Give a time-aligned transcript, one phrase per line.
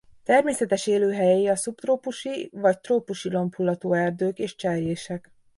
[0.23, 5.31] Természetes élőhelyei a szubtrópusi vagy trópusi lombhullató erdők és cserjések.